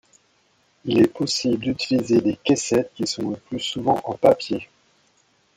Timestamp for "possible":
1.15-1.59